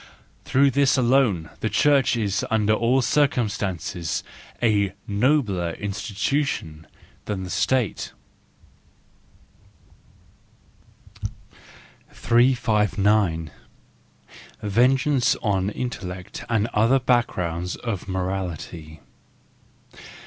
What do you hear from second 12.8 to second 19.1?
315 359* Vengeance on Intellect and other Backgrounds of Morality